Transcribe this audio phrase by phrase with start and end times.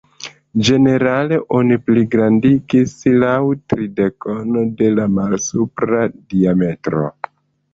[0.67, 3.35] Ĝenerale oni pligrandigis laŭ
[3.75, 7.07] tridek-ono de la malsupra diametro.